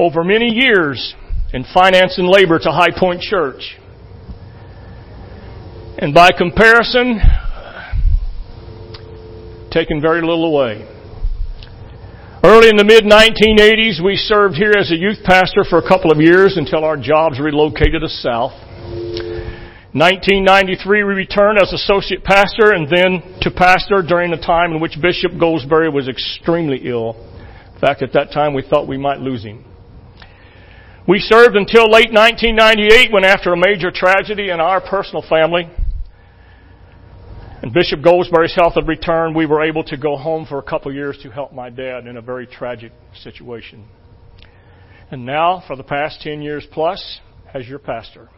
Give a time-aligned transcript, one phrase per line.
[0.00, 1.14] over many years
[1.52, 3.76] in finance and labor to High Point Church.
[5.98, 7.20] And by comparison,
[9.70, 10.88] taken very little away.
[12.42, 16.10] Early in the mid 1980s, we served here as a youth pastor for a couple
[16.10, 18.52] of years until our jobs relocated us south.
[19.92, 24.96] 1993, we returned as associate pastor and then to pastor during the time in which
[25.02, 27.16] Bishop Goldsberry was extremely ill.
[27.74, 29.66] In fact, at that time, we thought we might lose him.
[31.10, 35.68] We served until late 1998 when after a major tragedy in our personal family,
[37.62, 40.94] and Bishop Goldsberry's health had returned, we were able to go home for a couple
[40.94, 42.92] years to help my dad in a very tragic
[43.24, 43.88] situation.
[45.10, 47.18] And now, for the past 10 years plus,
[47.52, 48.28] as your pastor,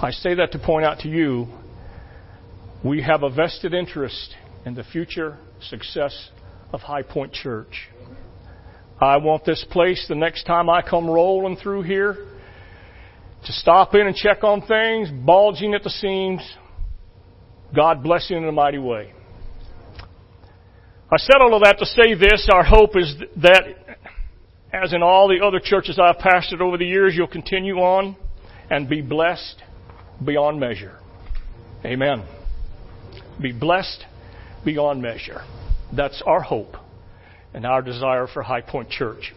[0.00, 1.46] I say that to point out to you,
[2.82, 6.30] we have a vested interest in the future success
[6.72, 7.90] of High Point Church.
[9.02, 12.14] I want this place the next time I come rolling through here
[13.44, 16.40] to stop in and check on things, bulging at the seams,
[17.74, 19.12] God bless you in a mighty way.
[21.10, 22.48] I said all of that to say this.
[22.54, 23.64] Our hope is that,
[24.72, 28.14] as in all the other churches I've pastored over the years, you'll continue on
[28.70, 29.60] and be blessed
[30.24, 30.96] beyond measure.
[31.84, 32.24] Amen.
[33.40, 34.04] Be blessed
[34.64, 35.40] beyond measure.
[35.92, 36.76] That's our hope
[37.54, 39.32] and our desire for High Point Church.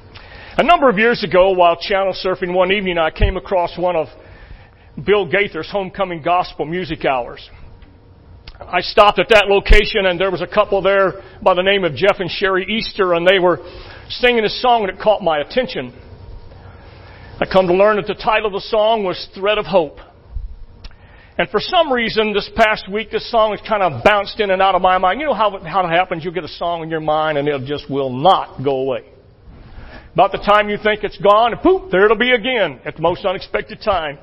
[0.58, 4.08] A number of years ago, while channel surfing one evening, I came across one of
[5.04, 7.50] Bill Gaither's homecoming gospel music hours.
[8.60, 11.94] I stopped at that location and there was a couple there by the name of
[11.96, 13.60] Jeff and Sheri Easter and they were
[14.08, 15.94] singing a song that caught my attention.
[17.38, 20.00] I come to learn that the title of the song was Thread of Hope.
[21.38, 24.62] And for some reason, this past week, this song has kind of bounced in and
[24.62, 25.20] out of my mind.
[25.20, 26.24] You know how, how it happens?
[26.24, 29.04] You get a song in your mind and it just will not go away.
[30.14, 33.26] About the time you think it's gone, poof, there it'll be again at the most
[33.26, 34.18] unexpected time.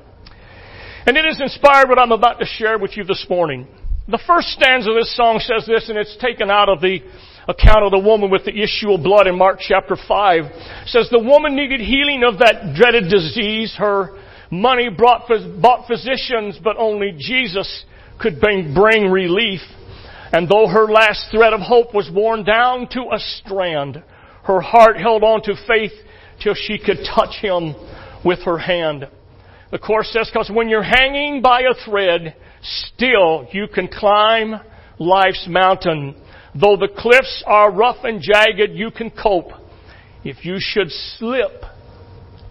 [1.05, 3.67] And it has inspired what I'm about to share with you this morning.
[4.07, 6.97] The first stanza of this song says this, and it's taken out of the
[7.47, 10.43] account of the woman with the issue of blood in Mark chapter 5.
[10.45, 13.75] It says, The woman needed healing of that dreaded disease.
[13.77, 14.17] Her
[14.53, 15.27] money brought,
[15.61, 17.85] bought physicians, but only Jesus
[18.19, 19.61] could bring, bring relief.
[20.31, 24.03] And though her last thread of hope was worn down to a strand,
[24.43, 25.93] her heart held on to faith
[26.41, 27.75] till she could touch him
[28.23, 29.07] with her hand.
[29.71, 34.55] The Course says, because when you're hanging by a thread, still you can climb
[34.99, 36.15] life's mountain.
[36.53, 39.51] Though the cliffs are rough and jagged, you can cope.
[40.23, 41.63] If you should slip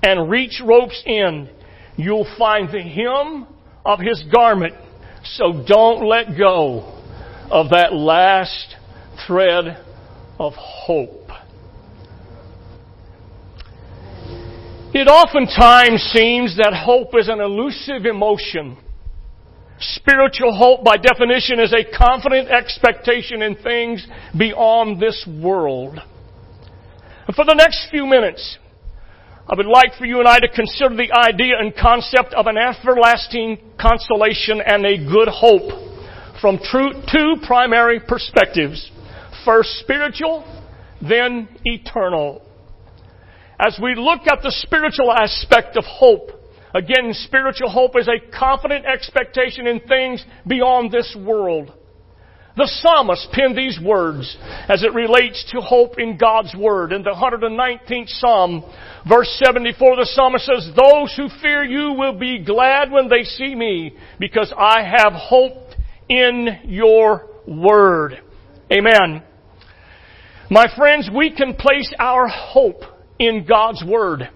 [0.03, 1.51] and reach rope's end,
[1.97, 3.47] you'll find the hem
[3.85, 4.75] of his garment.
[5.25, 7.01] So don't let go
[7.51, 8.77] of that last
[9.27, 9.85] thread
[10.39, 11.29] of hope.
[14.95, 18.77] It oftentimes seems that hope is an elusive emotion
[19.83, 25.99] Spiritual hope, by definition, is a confident expectation in things beyond this world.
[27.35, 28.59] For the next few minutes,
[29.49, 32.57] I would like for you and I to consider the idea and concept of an
[32.57, 35.71] everlasting consolation and a good hope
[36.41, 38.91] from two primary perspectives.
[39.45, 40.45] First spiritual,
[41.01, 42.43] then eternal.
[43.59, 46.43] As we look at the spiritual aspect of hope,
[46.75, 51.73] Again, spiritual hope is a confident expectation in things beyond this world.
[52.55, 54.37] The psalmist penned these words
[54.69, 56.93] as it relates to hope in God's Word.
[56.93, 58.63] In the 119th Psalm,
[59.09, 63.55] verse 74, the psalmist says, Those who fear you will be glad when they see
[63.55, 65.77] me, because I have hoped
[66.11, 68.21] in your Word.
[68.71, 69.23] Amen.
[70.51, 72.83] My friends, we can place our hope
[73.19, 74.29] in God's Word.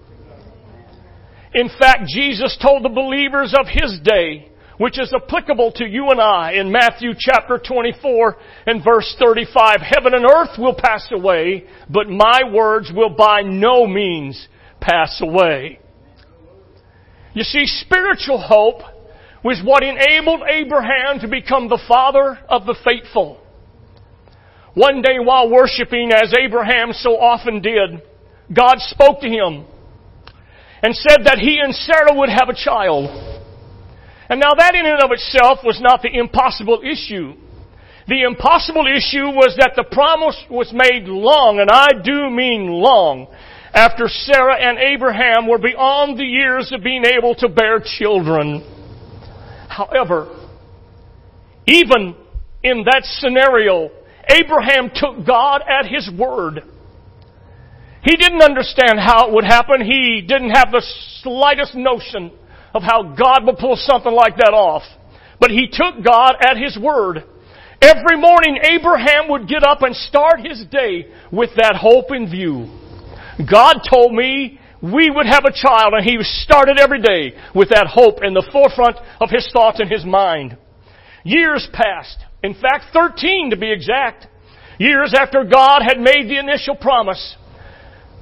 [1.53, 6.21] In fact, Jesus told the believers of His day, which is applicable to you and
[6.21, 12.09] I in Matthew chapter 24 and verse 35, Heaven and earth will pass away, but
[12.09, 14.47] my words will by no means
[14.79, 15.79] pass away.
[17.33, 18.81] You see, spiritual hope
[19.43, 23.41] was what enabled Abraham to become the father of the faithful.
[24.73, 28.01] One day while worshiping, as Abraham so often did,
[28.53, 29.65] God spoke to him
[30.83, 33.36] and said that he and Sarah would have a child.
[34.29, 37.33] And now that in and of itself was not the impossible issue.
[38.07, 43.27] The impossible issue was that the promise was made long, and I do mean long,
[43.73, 48.63] after Sarah and Abraham were beyond the years of being able to bear children.
[49.67, 50.33] However,
[51.67, 52.15] even
[52.63, 53.91] in that scenario,
[54.29, 56.63] Abraham took God at His word.
[58.03, 59.81] He didn't understand how it would happen.
[59.81, 60.83] He didn't have the
[61.21, 62.31] slightest notion
[62.73, 64.83] of how God would pull something like that off.
[65.39, 67.23] But he took God at his word.
[67.81, 72.67] Every morning Abraham would get up and start his day with that hope in view.
[73.49, 77.87] God told me we would have a child and he started every day with that
[77.87, 80.57] hope in the forefront of his thoughts and his mind.
[81.23, 82.17] Years passed.
[82.43, 84.27] In fact, 13 to be exact.
[84.79, 87.35] Years after God had made the initial promise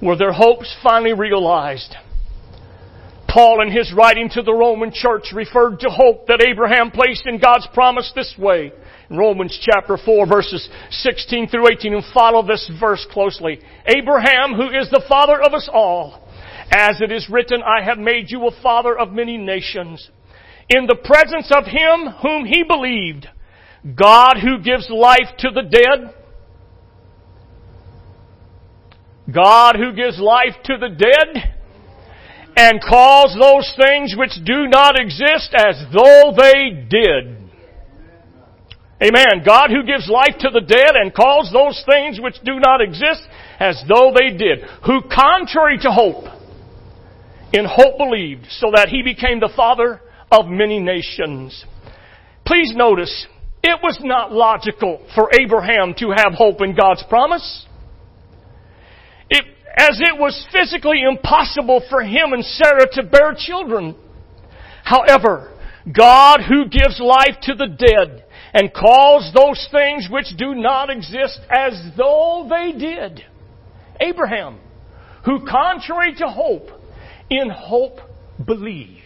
[0.02, 1.96] were their hopes finally realized.
[3.36, 7.38] Paul in his writing to the Roman church referred to hope that Abraham placed in
[7.38, 8.72] God's promise this way.
[9.10, 13.60] In Romans chapter 4 verses 16 through 18 and follow this verse closely.
[13.88, 16.26] Abraham who is the father of us all,
[16.72, 20.10] as it is written, I have made you a father of many nations.
[20.70, 23.28] In the presence of him whom he believed,
[23.98, 26.14] God who gives life to the dead,
[29.30, 31.55] God who gives life to the dead
[32.56, 37.46] and calls those things which do not exist as though they did.
[39.04, 39.44] Amen.
[39.46, 43.28] God who gives life to the dead and calls those things which do not exist
[43.60, 44.64] as though they did.
[44.86, 46.26] Who contrary to hope,
[47.52, 50.00] in hope believed, so that he became the father
[50.32, 51.66] of many nations.
[52.46, 53.28] Please notice,
[53.62, 57.66] it was not logical for Abraham to have hope in God's promise
[59.76, 63.96] as it was physically impossible for him and Sarah to bear children.
[64.84, 65.54] However,
[65.92, 68.24] God who gives life to the dead
[68.54, 73.22] and calls those things which do not exist as though they did.
[74.00, 74.60] Abraham,
[75.26, 76.70] who contrary to hope,
[77.30, 78.00] in hope
[78.44, 79.02] believed.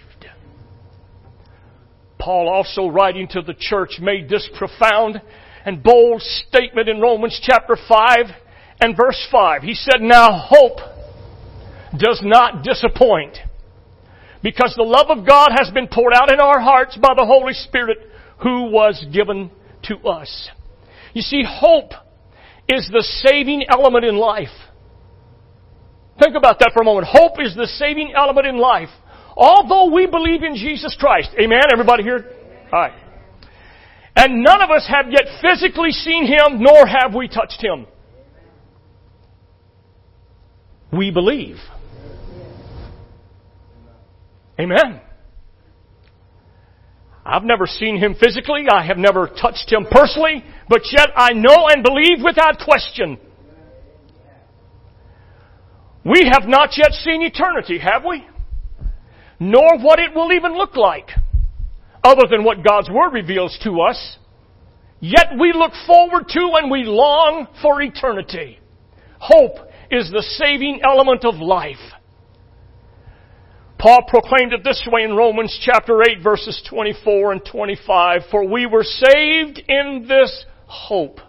[2.19, 5.21] Paul also writing to the church made this profound
[5.65, 8.17] and bold statement in Romans chapter 5
[8.79, 9.61] and verse 5.
[9.61, 10.79] He said, Now hope
[11.97, 13.37] does not disappoint
[14.41, 17.53] because the love of God has been poured out in our hearts by the Holy
[17.53, 17.97] Spirit
[18.41, 19.51] who was given
[19.83, 20.49] to us.
[21.13, 21.91] You see, hope
[22.67, 24.53] is the saving element in life.
[26.19, 27.07] Think about that for a moment.
[27.09, 28.89] Hope is the saving element in life.
[29.35, 31.29] Although we believe in Jesus Christ.
[31.39, 31.61] Amen?
[31.71, 32.25] Everybody here?
[32.71, 32.93] Alright.
[34.15, 37.87] And none of us have yet physically seen Him, nor have we touched Him
[40.91, 41.57] we believe.
[44.59, 45.01] Amen.
[47.25, 48.65] I've never seen him physically.
[48.71, 53.17] I have never touched him personally, but yet I know and believe without question.
[56.03, 58.25] We have not yet seen eternity, have we?
[59.39, 61.09] Nor what it will even look like,
[62.03, 64.17] other than what God's Word reveals to us.
[64.99, 68.59] Yet we look forward to and we long for eternity.
[69.19, 71.77] Hope is the saving element of life.
[73.79, 78.65] Paul proclaimed it this way in Romans chapter 8 verses 24 and 25, for we
[78.65, 81.19] were saved in this hope.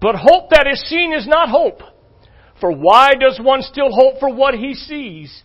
[0.00, 1.82] But hope that is seen is not hope.
[2.60, 5.44] For why does one still hope for what he sees?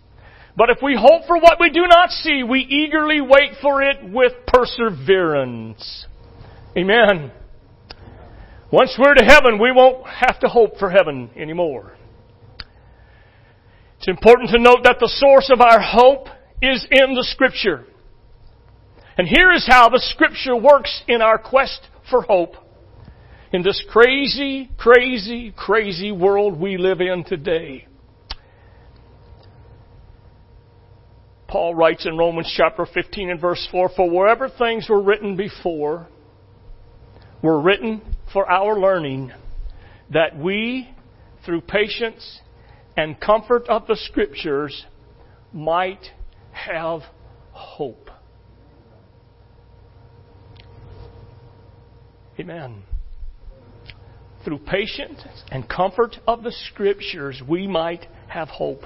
[0.58, 3.98] But if we hope for what we do not see, we eagerly wait for it
[4.04, 6.06] with perseverance.
[6.78, 7.32] Amen.
[8.76, 11.96] Once we're to heaven, we won't have to hope for heaven anymore.
[13.98, 16.28] It's important to note that the source of our hope
[16.62, 17.86] is in the Scripture.
[19.18, 22.56] And here is how the Scripture works in our quest for hope
[23.54, 27.88] in this crazy, crazy, crazy world we live in today.
[31.48, 36.10] Paul writes in Romans chapter 15 and verse 4, For wherever things were written before
[37.46, 38.02] were written
[38.34, 39.32] for our learning,
[40.12, 40.90] that we,
[41.46, 42.40] through patience
[42.98, 44.86] and comfort of the Scriptures,
[45.54, 46.08] might
[46.52, 47.02] have
[47.52, 48.10] hope.
[52.40, 52.82] Amen.
[54.44, 55.22] Through patience
[55.52, 58.82] and comfort of the Scriptures, we might have hope.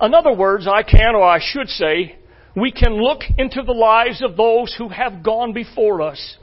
[0.00, 2.16] In other words, I can, or I should say,
[2.54, 6.36] we can look into the lives of those who have gone before us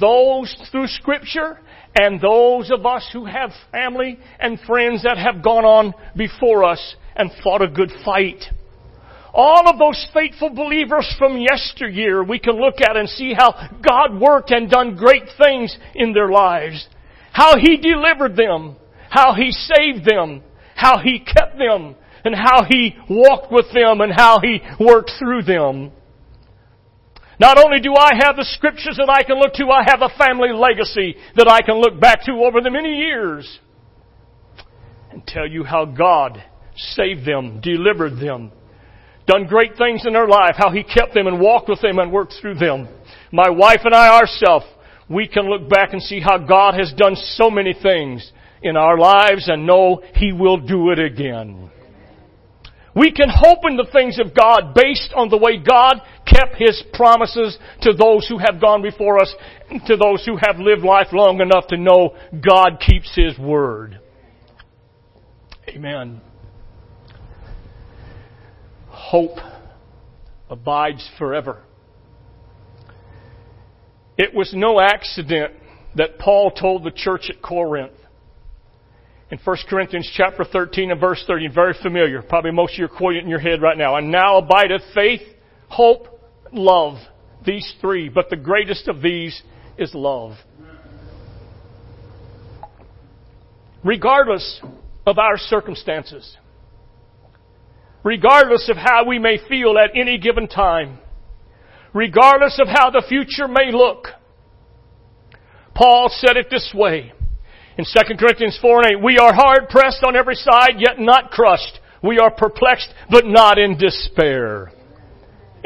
[0.00, 1.58] those through Scripture
[1.94, 6.96] and those of us who have family and friends that have gone on before us
[7.14, 8.44] and fought a good fight.
[9.32, 13.52] All of those faithful believers from yesteryear we can look at and see how
[13.86, 16.86] God worked and done great things in their lives.
[17.32, 18.76] How He delivered them.
[19.10, 20.42] How He saved them.
[20.74, 21.96] How He kept them.
[22.24, 25.92] And how He walked with them and how He worked through them.
[27.38, 30.16] Not only do I have the scriptures that I can look to, I have a
[30.16, 33.58] family legacy that I can look back to over the many years
[35.10, 36.42] and tell you how God
[36.76, 38.52] saved them, delivered them,
[39.26, 42.10] done great things in their life, how He kept them and walked with them and
[42.10, 42.88] worked through them.
[43.32, 44.66] My wife and I ourselves,
[45.08, 48.98] we can look back and see how God has done so many things in our
[48.98, 51.70] lives and know He will do it again.
[52.96, 56.82] We can hope in the things of God based on the way God kept His
[56.94, 59.34] promises to those who have gone before us,
[59.86, 64.00] to those who have lived life long enough to know God keeps His word.
[65.68, 66.22] Amen.
[68.88, 69.38] Hope
[70.48, 71.62] abides forever.
[74.16, 75.52] It was no accident
[75.96, 77.92] that Paul told the church at Corinth
[79.30, 82.22] in 1 Corinthians chapter 13 and verse 30, very familiar.
[82.22, 83.96] Probably most of you are quoting it in your head right now.
[83.96, 85.22] And now abideth faith,
[85.68, 86.20] hope,
[86.52, 86.98] love.
[87.44, 88.08] These three.
[88.08, 89.42] But the greatest of these
[89.78, 90.36] is love.
[93.82, 94.60] Regardless
[95.06, 96.36] of our circumstances,
[98.02, 100.98] regardless of how we may feel at any given time,
[101.92, 104.08] regardless of how the future may look,
[105.74, 107.12] Paul said it this way
[107.78, 111.30] in 2 Corinthians 4 and 8, we are hard pressed on every side, yet not
[111.30, 111.78] crushed.
[112.02, 114.72] We are perplexed, but not in despair.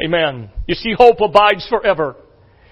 [0.02, 0.50] Amen.
[0.66, 2.16] You see, hope abides forever.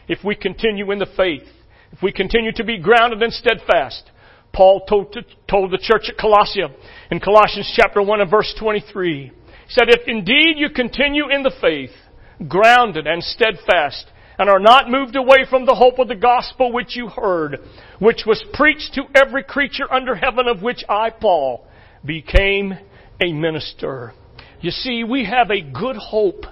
[0.08, 1.46] If we continue in the faith,
[1.92, 4.10] if we continue to be grounded and steadfast,
[4.52, 6.74] Paul told, to, told the church at Colossia
[7.10, 9.32] in Colossians chapter 1 and verse 23, he
[9.68, 11.90] said, If indeed you continue in the faith,
[12.48, 14.06] grounded and steadfast,
[14.38, 17.58] and are not moved away from the hope of the gospel which you heard,
[17.98, 21.66] which was preached to every creature under heaven, of which I, Paul,
[22.04, 22.74] became
[23.20, 24.12] a minister.
[24.60, 26.44] You see, we have a good hope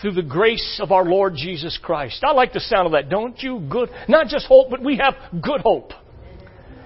[0.00, 2.22] through the grace of our Lord Jesus Christ.
[2.22, 3.60] I like the sound of that, don't you?
[3.70, 5.92] Good, not just hope, but we have good hope.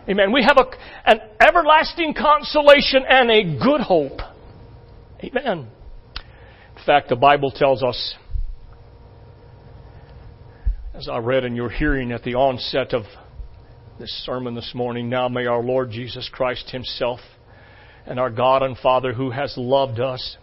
[0.08, 0.32] Amen.
[0.32, 4.20] We have a, an everlasting consolation and a good hope.
[5.22, 5.68] Amen.
[6.76, 8.14] In fact, the Bible tells us
[10.92, 13.04] as I read in your hearing at the onset of
[13.98, 17.20] this sermon this morning, now may our Lord Jesus Christ Himself
[18.06, 20.36] and our God and Father who has loved us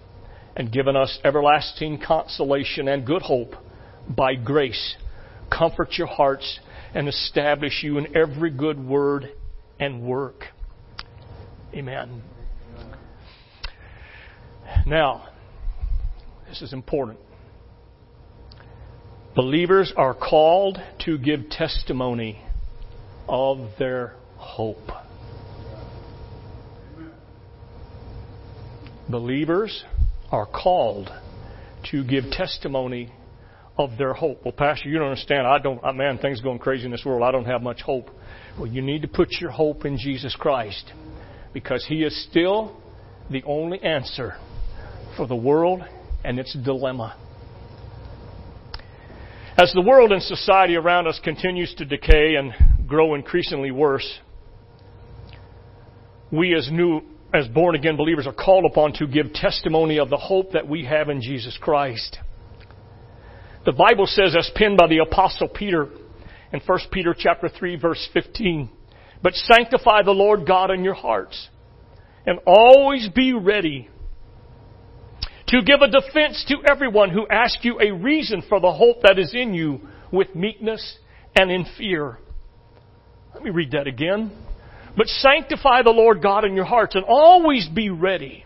[0.55, 3.55] and given us everlasting consolation and good hope
[4.07, 4.95] by grace
[5.51, 6.59] comfort your hearts
[6.93, 9.29] and establish you in every good word
[9.79, 10.45] and work.
[11.73, 12.21] Amen.
[14.85, 15.27] Now,
[16.47, 17.19] this is important.
[19.35, 22.41] Believers are called to give testimony
[23.27, 24.77] of their hope.
[29.09, 29.85] Believers
[30.31, 31.09] are called
[31.91, 33.11] to give testimony
[33.77, 34.43] of their hope.
[34.43, 35.45] Well, Pastor, you don't understand.
[35.45, 37.23] I don't, man, things going crazy in this world.
[37.23, 38.09] I don't have much hope.
[38.57, 40.91] Well, you need to put your hope in Jesus Christ
[41.53, 42.75] because He is still
[43.29, 44.35] the only answer
[45.15, 45.83] for the world
[46.23, 47.15] and its dilemma.
[49.59, 54.19] As the world and society around us continues to decay and grow increasingly worse,
[56.31, 57.01] we as new
[57.33, 60.85] as born again believers are called upon to give testimony of the hope that we
[60.85, 62.19] have in Jesus Christ.
[63.65, 65.87] The Bible says as penned by the apostle Peter
[66.53, 68.69] in 1 Peter chapter 3 verse 15,
[69.23, 71.49] but sanctify the Lord God in your hearts
[72.27, 73.89] and always be ready
[75.47, 79.17] to give a defense to everyone who asks you a reason for the hope that
[79.17, 79.79] is in you
[80.11, 80.97] with meekness
[81.35, 82.17] and in fear.
[83.33, 84.31] Let me read that again.
[84.97, 88.45] But sanctify the Lord God in your hearts and always be ready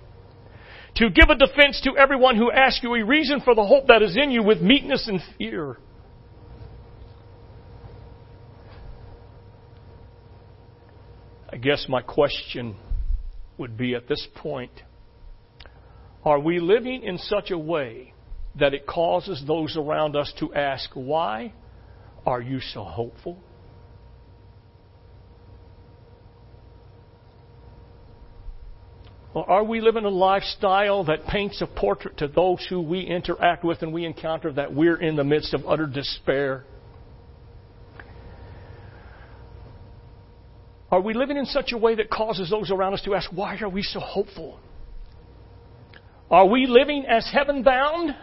[0.96, 4.02] to give a defense to everyone who asks you a reason for the hope that
[4.02, 5.78] is in you with meekness and fear.
[11.50, 12.76] I guess my question
[13.58, 14.72] would be at this point
[16.24, 18.14] are we living in such a way
[18.60, 21.54] that it causes those around us to ask, Why
[22.26, 23.38] are you so hopeful?
[29.34, 33.64] Or are we living a lifestyle that paints a portrait to those who we interact
[33.64, 36.66] with and we encounter that we're in the midst of utter despair?
[40.92, 43.58] Are we living in such a way that causes those around us to ask, Why
[43.62, 44.60] are we so hopeful?
[46.32, 48.16] Are we living as heaven bound?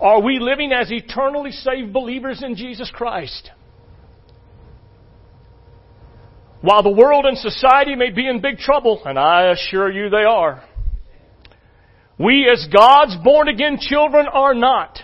[0.00, 3.50] Are we living as eternally saved believers in Jesus Christ?
[6.60, 10.24] While the world and society may be in big trouble, and I assure you they
[10.24, 10.62] are,
[12.18, 15.00] we as God's born again children are not.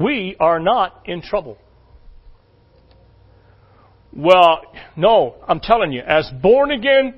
[0.00, 1.58] we are not in trouble.
[4.12, 4.62] Well,
[4.96, 7.14] no, I'm telling you, as born again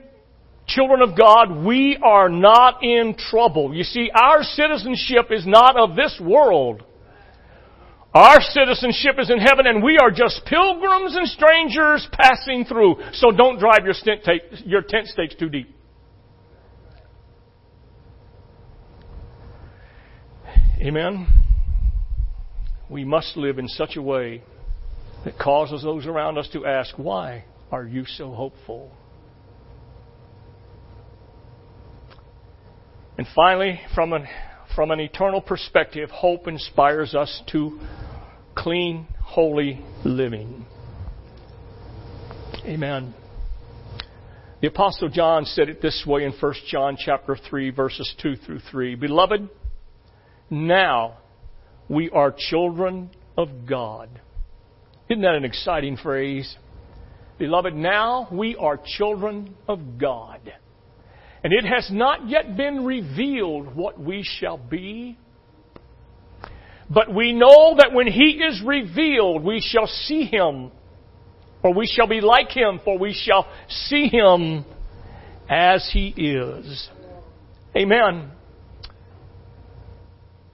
[0.67, 3.75] children of God, we are not in trouble.
[3.75, 6.85] You see, our citizenship is not of this world.
[8.15, 12.97] Our citizenship is in heaven and we are just pilgrims and strangers passing through.
[13.15, 15.75] So don't drive your, take, your tent stakes too deep.
[20.79, 21.27] Amen.
[22.91, 24.43] We must live in such a way
[25.25, 28.91] that causes those around us to ask, why are you so hopeful?
[33.19, 34.26] And finally, from an,
[34.75, 37.79] from an eternal perspective, hope inspires us to
[38.57, 40.67] clean, holy living.
[42.64, 43.14] Amen.
[44.61, 48.61] The apostle John said it this way in 1 John chapter 3 verses 2 through
[48.71, 48.95] 3.
[48.95, 49.49] Beloved,
[50.50, 51.19] now
[51.88, 54.21] we are children of God.
[55.09, 56.57] Isn't that an exciting phrase?
[57.39, 60.41] Beloved, now we are children of God.
[61.45, 65.19] And it has not yet been revealed what we shall be.
[66.89, 70.71] But we know that when He is revealed, we shall see Him,
[71.63, 74.65] or we shall be like Him, for we shall see Him
[75.49, 76.89] as He is.
[77.77, 78.31] Amen.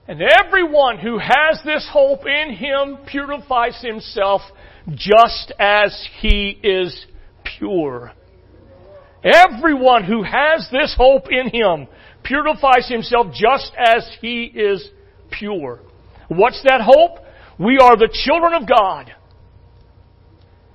[0.09, 4.41] And everyone who has this hope in Him purifies himself
[4.95, 7.05] just as He is
[7.43, 8.11] pure.
[9.23, 11.87] Everyone who has this hope in Him
[12.23, 14.89] purifies himself just as He is
[15.29, 15.79] pure.
[16.27, 17.19] What's that hope?
[17.59, 19.13] We are the children of God.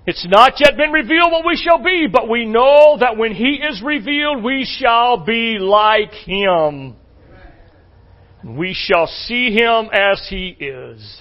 [0.06, 3.54] It's not yet been revealed what we shall be, but we know that when He
[3.54, 6.98] is revealed, we shall be like Him.
[8.44, 11.20] We shall see Him as He is.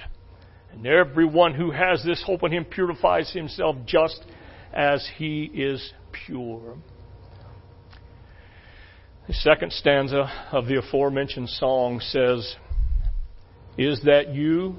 [0.73, 4.25] And everyone who has this hope in Him purifies himself just
[4.73, 6.75] as He is pure.
[9.27, 12.57] The second stanza of the aforementioned song says,
[13.77, 14.75] Is that you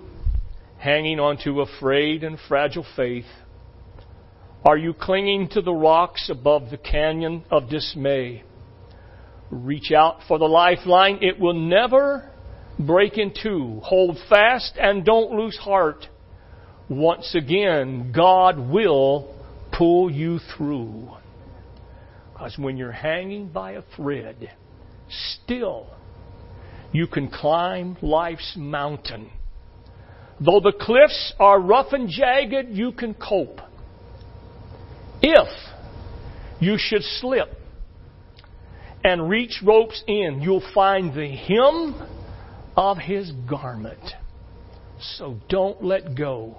[0.76, 3.24] hanging onto a frayed and fragile faith?
[4.66, 8.42] Are you clinging to the rocks above the canyon of dismay?
[9.50, 11.20] Reach out for the lifeline.
[11.22, 12.30] It will never
[12.78, 13.80] break in two.
[13.82, 16.06] Hold fast and don't lose heart.
[16.88, 19.34] Once again, God will
[19.76, 21.08] pull you through.
[22.32, 24.50] Because when you're hanging by a thread,
[25.08, 25.88] still
[26.92, 29.30] you can climb life's mountain.
[30.40, 33.60] Though the cliffs are rough and jagged, you can cope.
[35.22, 35.48] If
[36.60, 37.48] you should slip
[39.02, 41.94] and reach rope's end, you'll find the hem
[42.76, 44.14] of his garment.
[45.00, 46.58] So don't let go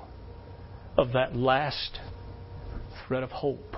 [0.97, 1.99] of that last
[3.07, 3.75] thread of hope.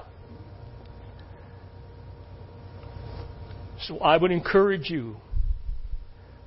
[3.79, 5.17] So I would encourage you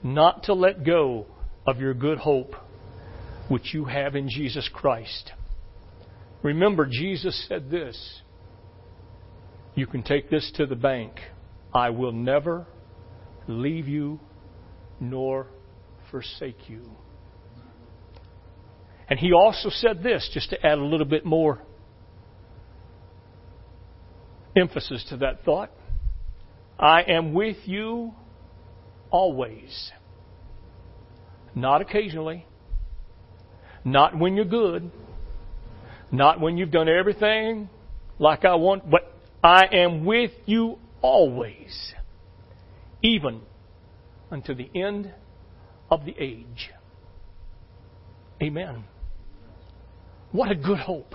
[0.02, 1.26] not to let go
[1.66, 2.54] of your good hope
[3.48, 5.32] which you have in Jesus Christ.
[6.42, 8.22] Remember, Jesus said this
[9.74, 11.12] You can take this to the bank.
[11.72, 12.66] I will never
[13.46, 14.20] leave you
[14.98, 15.46] nor
[16.10, 16.82] forsake you.
[19.08, 21.60] And he also said this, just to add a little bit more
[24.56, 25.70] emphasis to that thought.
[26.78, 28.14] I am with you
[29.10, 29.90] always.
[31.54, 32.46] Not occasionally.
[33.84, 34.90] Not when you're good.
[36.12, 37.68] Not when you've done everything
[38.18, 41.94] like I want, but I am with you always.
[43.02, 43.40] Even
[44.30, 45.12] unto the end
[45.90, 46.70] of the age.
[48.42, 48.84] Amen.
[50.32, 51.14] What a good hope.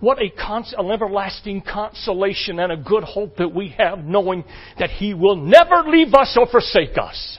[0.00, 4.44] What a cons- an everlasting consolation and a good hope that we have knowing
[4.78, 7.38] that He will never leave us or forsake us.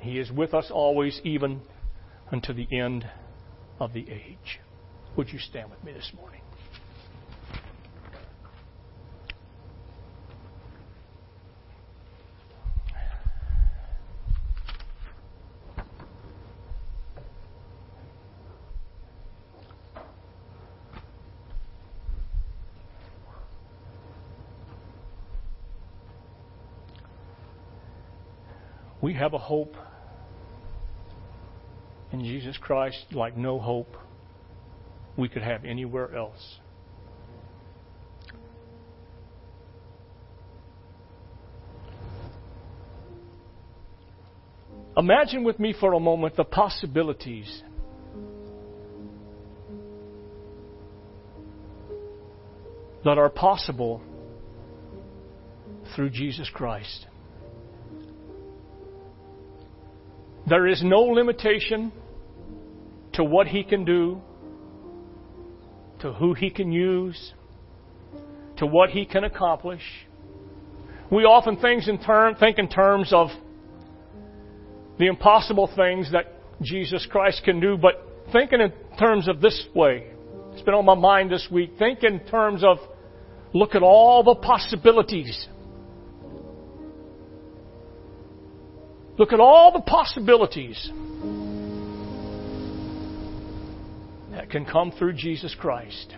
[0.00, 1.62] He is with us always, even
[2.30, 3.08] unto the end
[3.80, 4.60] of the age.
[5.16, 6.42] Would you stand with me this morning?
[29.14, 29.76] Have a hope
[32.12, 33.96] in Jesus Christ like no hope
[35.16, 36.58] we could have anywhere else.
[44.96, 47.62] Imagine with me for a moment the possibilities
[53.04, 54.02] that are possible
[55.94, 57.06] through Jesus Christ.
[60.46, 61.92] There is no limitation
[63.14, 64.20] to what He can do,
[66.00, 67.32] to who He can use,
[68.58, 69.82] to what He can accomplish.
[71.10, 73.28] We often think in, term, think in terms of
[74.98, 76.26] the impossible things that
[76.62, 77.94] Jesus Christ can do, but
[78.32, 80.08] thinking in terms of this way,
[80.52, 81.72] it's been on my mind this week.
[81.78, 82.78] Think in terms of
[83.52, 85.48] look at all the possibilities
[89.16, 90.90] Look at all the possibilities
[94.32, 96.14] that can come through Jesus Christ.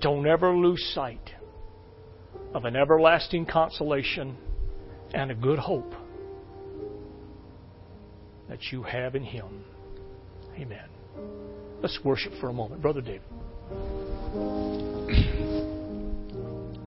[0.00, 1.30] Don't ever lose sight
[2.54, 4.36] of an everlasting consolation
[5.14, 5.94] and a good hope
[8.48, 9.64] that you have in Him.
[10.56, 10.88] Amen.
[11.82, 12.82] Let's worship for a moment.
[12.82, 13.22] Brother David.